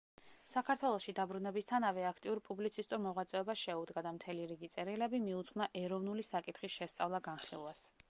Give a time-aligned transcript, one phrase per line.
[0.51, 7.91] საქართველოში დაბრუნებისთანავე აქტიურ პუბლიცისტურ მოღვაწეობას შეუდგა და მთელი რიგი წერილები მიუძღვნა ეროვნული საკითხის შესწავლა–განხილვას.